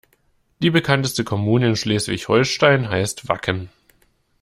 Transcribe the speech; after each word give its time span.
Die 0.63 0.71
bekannteste 0.71 1.23
Kommune 1.23 1.67
in 1.67 1.75
Schleswig-Holstein 1.75 2.89
heißt 2.89 3.27
Wacken. 3.29 3.69